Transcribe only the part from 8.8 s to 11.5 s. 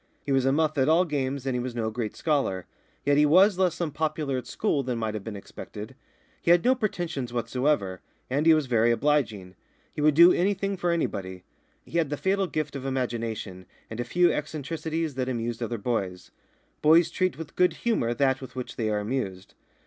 obliging. He would do anything for anybody.